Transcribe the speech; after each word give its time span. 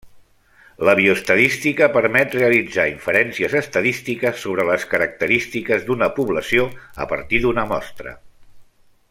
La 0.87 0.93
bioestadística 0.99 1.89
permet 1.97 2.33
realitzar 2.37 2.85
inferències 2.93 3.55
estadístiques 3.61 4.41
sobre 4.47 4.67
les 4.71 4.87
característiques 4.95 5.87
d'una 5.91 6.09
població 6.17 6.67
a 7.07 7.09
partir 7.13 7.43
d'una 7.45 7.69
mostra. 7.75 8.17